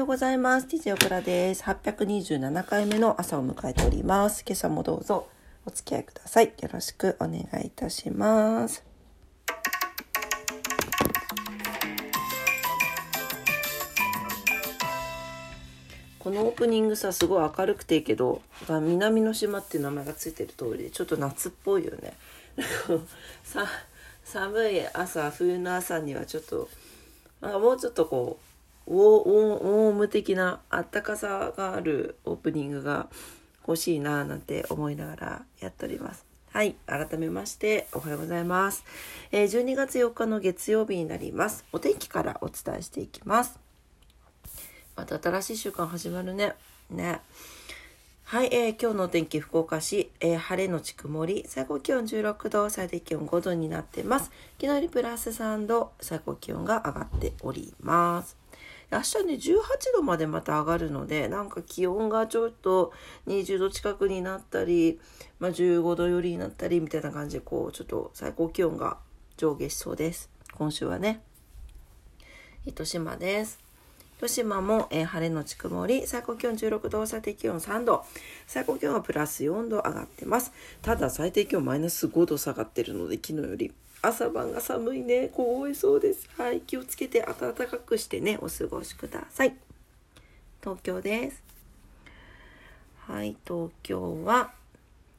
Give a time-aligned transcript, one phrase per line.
[0.00, 0.66] ようございます。
[0.66, 1.62] DJ オクラです。
[1.62, 4.42] 827回目の朝を迎えております。
[4.46, 5.28] 今朝もどうぞ
[5.66, 6.54] お付き合いください。
[6.58, 8.82] よろしくお願いいたします。
[16.18, 18.40] このオープニングさすごい明るくていいけど
[18.70, 22.14] 南の島っていう名前がついてる通りでちょっと夏っぽいよね
[23.44, 23.66] さ
[24.24, 26.70] 寒い朝冬の朝にはちょっと
[27.42, 28.50] なんかもうちょっとこう
[28.86, 33.08] ウォウォウォーム的なあったかさがあるオープニングが
[33.66, 38.84] 欲しいななんて思いながらやっておりますはい改めましておはようございます、
[39.30, 43.70] えー12月4日の月曜日になりますお天気からお伝えしていきます
[45.00, 46.52] また新しい週間始まるね。
[46.90, 47.22] ね。
[48.24, 54.26] はい、えー今日のお天気、福岡市、えー晴れのち曇り、最高気温16度、最低気温5度になってます。
[54.60, 58.39] 昨日よりプラス3度、最高気温が上がっております。
[58.92, 59.56] 明日ね、18
[59.94, 62.92] 度までまた上がるので、なんか気温がちょっと
[63.28, 65.00] 20度近くになったり、
[65.38, 68.98] まあ、15度よりになったり、みたいな感じで、こう、ちょっと最高気温が
[69.36, 70.28] 上下しそうです。
[70.54, 71.20] 今週はね。
[72.66, 73.60] 糸島です。
[74.16, 78.04] 広島も、えー晴れのち曇り、最高気温16度、最低気温3度、
[78.46, 80.52] 最高気温はプラス4度上がってます。
[80.82, 86.28] ただ最低気温マイナス5度下がってるので、昨日より朝晩が寒いね、凍えそうです。
[86.38, 89.54] はい、気をつけて暖かくしてね、お過ごしください。
[90.62, 91.42] 東京です。
[93.00, 94.52] はい、東京は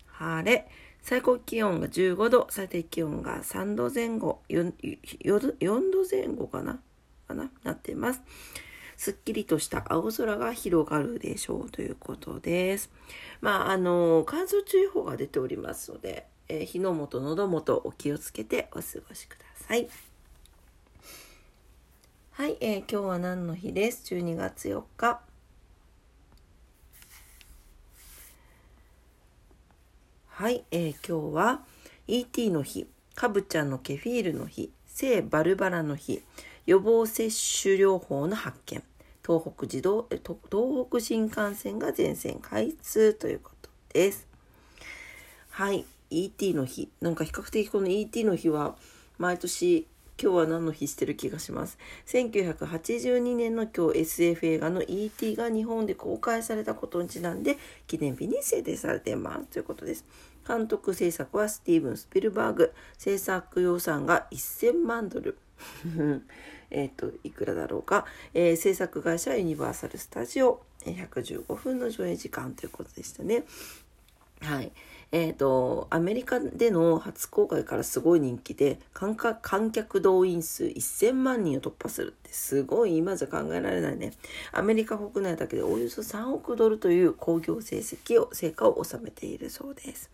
[0.07, 0.67] 晴れ。
[1.03, 4.73] 最高気温が15度、最低気温が3度前後、4,
[5.23, 6.79] 4度前後かな？
[7.27, 7.51] かな？
[7.63, 8.21] なってます。
[8.97, 12.91] すっきりとした青空が広がるでしょうということです。
[13.41, 19.87] まあ、あの、乾燥注意報が出ておりますので、えー火の元、喉元お気をつけてお過ごしください。
[22.31, 25.21] はい、えー今日は何の日です ?12 月4日。
[30.27, 31.61] はい、えー今日は
[32.09, 32.85] ET の日、
[33.15, 36.21] カブちゃんのケフィールの日、聖バルバラの日、
[36.65, 38.83] 予防接種療法の発見、
[39.25, 44.30] 東北自動えと東北新幹線が全線開通ということです。
[45.61, 46.89] はい、ET の日。
[47.01, 48.75] なんか比較的この ET の日は
[49.19, 49.85] 毎年
[50.19, 51.77] 今日は何の日してる気がします。
[52.07, 60.03] 1982年の今日 SF 映画の ET が日本で公開されたことにちなんで記念日に制定されてますということです。
[60.47, 62.73] 監督制作はスティーブン・スピルバーグ。
[62.97, 65.37] 制作予算が1000万ドル。
[66.71, 68.07] えっと、いくらだろうか。
[68.33, 70.63] えー制作会社ユニバーサル・スタジオ。
[70.85, 73.43] 115分の上映時間ということでしたね。
[74.41, 74.71] はい。
[75.11, 84.13] えっ、と、アメリカでの初公開からすごい人気で、観客観客動員数1000万人を突破するってすごい今じゃ考えられないね。
[84.51, 90.09] アメリカ国内だけでおよそ3億ドルという興行成績を、成果を収めているそうです。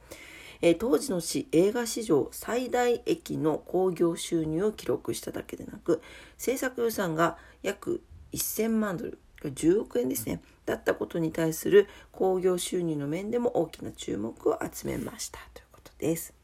[0.61, 6.01] えー当時のし映画史上最大益の興行収入を記録しただけでなく
[6.37, 8.01] 制作予算が約
[8.33, 16.35] 1000万ドル10億円ですねだったことに対する興行収入の面でも大きな注目を集めましたということです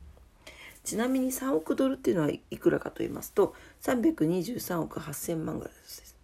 [0.83, 3.53] ちなみに3億ドルっていうのはいくらかと言いますと
[3.83, 6.15] 323億8000万ぐらいです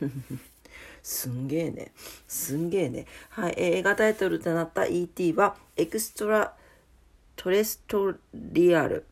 [1.02, 1.92] すんげえね。
[2.26, 3.06] すんげえね。
[3.30, 3.54] はい。
[3.56, 5.34] 映画タイトルとなった E.T.
[5.34, 6.52] は、エクストラ
[7.36, 9.06] トレストリアル。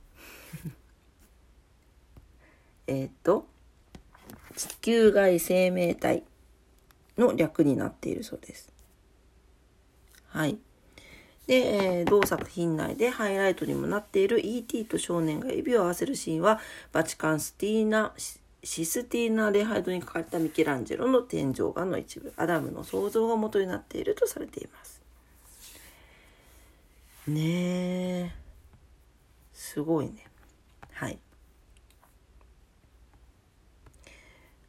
[2.88, 3.46] えっと、
[4.56, 6.24] 地球外生命体
[7.18, 8.72] の略になっているそうです。
[10.28, 10.58] はい。
[11.46, 14.86] で、えー同作品内でハイライトにもなっている E.T.
[14.86, 16.60] と少年が指を合わせるシーンは、
[16.92, 18.12] バチカンスティーナ、
[18.62, 25.02] システィーナ・レハイドに書かれたミケランジェロの天井画の一部、アダムの創造が元になっているとされています。
[27.26, 28.32] ねえ。
[29.52, 30.24] すごいね。
[30.92, 31.18] はい。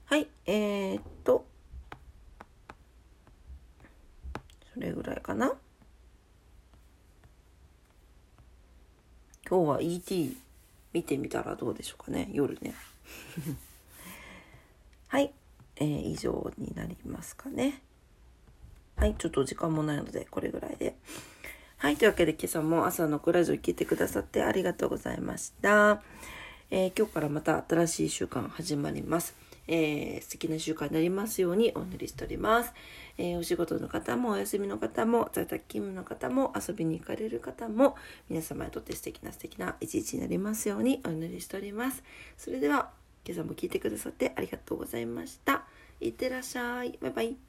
[0.06, 1.46] はい、えー、っと、
[4.74, 5.54] それぐらいかな。
[9.48, 10.38] 今日は ET
[10.92, 12.74] 見てみたらどうでしょうかね、夜ね。
[15.08, 15.34] はい、
[15.76, 17.82] えー以上になりますかね。
[18.96, 20.96] はい、ちょっと時間もないので、これぐらいで。
[21.78, 26.02] はい、というわけで今朝も朝のクラジオ聞いてくださってありがとうございました。
[26.72, 29.45] えー今日からまた新しい週間始まります。
[29.68, 32.74] えー素敵な習慣になりますようにお祈りしております。
[33.18, 37.96] えーお仕事の方もお休みの方も在宅勤務の方も遊びに行かれる方も
[38.30, 42.04] 皆様にとって素敵な素敵な一日になりますようにお祈りしております。
[42.38, 42.92] それでは
[43.26, 45.64] 今朝も聞いてくださってありがとうございました。
[46.00, 46.98] いってらっしゃい。
[47.02, 47.45] バイバイ。